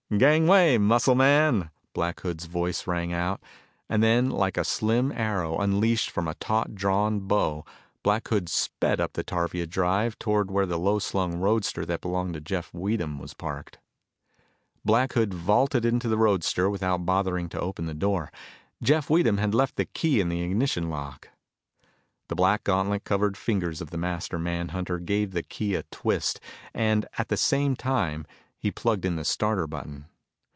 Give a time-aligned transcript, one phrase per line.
[0.17, 3.41] "Gangway, muscle man!" Black Hood's voice rang out,
[3.87, 7.63] and then like a slim arrow unleashed from a taut drawn bow
[8.03, 12.33] Black Hood sped up the tarvia drive toward where the low slung roadster that belonged
[12.33, 13.79] to Jeff Weedham was parked.
[14.83, 18.33] Black Hood vaulted into the roadster without bothering to open the door.
[18.83, 21.29] Jeff Weedham had left the key in the ignition lock.
[22.27, 26.41] The black gauntlet covered fingers of the master manhunter gave the key a twist
[26.73, 28.25] and at the same time
[28.59, 30.05] he plugged in the starter button.